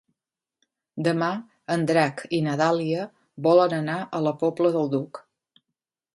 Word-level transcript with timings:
Demà 1.07 1.27
en 1.75 1.85
Drac 1.91 2.23
i 2.39 2.39
na 2.47 2.57
Dàlia 2.63 3.05
volen 3.49 3.77
anar 3.83 4.01
a 4.21 4.25
la 4.31 4.35
Pobla 4.43 4.75
del 4.79 4.91
Duc. 4.97 5.23